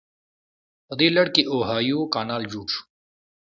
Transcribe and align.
په 0.87 0.93
دې 0.99 1.07
لړ 1.15 1.27
کې 1.35 1.49
اوهایو 1.51 1.99
کانال 2.13 2.43
جوړ 2.53 2.65
شو. 2.73 2.83